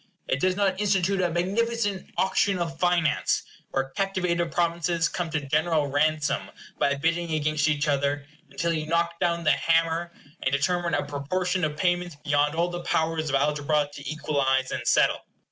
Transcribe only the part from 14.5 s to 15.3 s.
and settle.